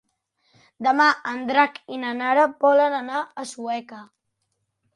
[0.85, 4.05] Demà en Drac i na Nara volen anar a Sueca.